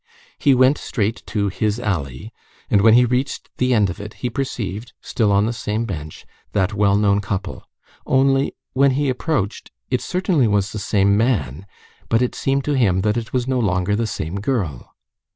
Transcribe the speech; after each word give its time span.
He 0.39 0.55
went 0.55 0.79
straight 0.79 1.21
to 1.27 1.49
"his 1.49 1.79
alley," 1.79 2.33
and 2.71 2.81
when 2.81 2.95
he 2.95 3.05
reached 3.05 3.51
the 3.57 3.71
end 3.71 3.87
of 3.91 4.01
it 4.01 4.15
he 4.15 4.31
perceived, 4.31 4.93
still 4.99 5.31
on 5.31 5.45
the 5.45 5.53
same 5.53 5.85
bench, 5.85 6.25
that 6.53 6.73
well 6.73 6.95
known 6.97 7.21
couple. 7.21 7.63
Only, 8.07 8.55
when 8.73 8.93
he 8.97 9.09
approached, 9.09 9.69
it 9.91 10.01
certainly 10.01 10.47
was 10.47 10.71
the 10.71 10.79
same 10.79 11.15
man; 11.15 11.67
but 12.09 12.23
it 12.23 12.33
seemed 12.33 12.65
to 12.65 12.73
him 12.73 13.01
that 13.01 13.15
it 13.15 13.31
was 13.31 13.47
no 13.47 13.59
longer 13.59 13.95
the 13.95 14.07
same 14.07 14.39
girl. 14.39 14.91